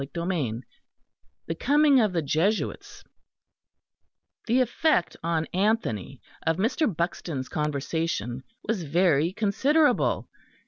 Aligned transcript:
CHAPTER 0.03 0.25
V 0.25 0.53
THE 1.45 1.53
COMING 1.53 1.99
OF 1.99 2.11
THE 2.11 2.23
JESUITS 2.23 3.03
The 4.47 4.59
effect 4.59 5.15
on 5.21 5.45
Anthony 5.53 6.21
of 6.41 6.57
Mr. 6.57 6.91
Buxton's 6.97 7.47
conversation 7.49 8.41
was 8.67 8.81
very 8.81 9.31
considerable. 9.31 10.27